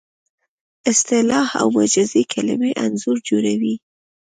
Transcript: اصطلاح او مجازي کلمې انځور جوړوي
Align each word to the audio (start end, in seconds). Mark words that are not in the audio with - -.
اصطلاح 0.91 1.47
او 1.61 1.67
مجازي 1.79 2.23
کلمې 2.33 2.71
انځور 2.83 3.17
جوړوي 3.29 3.75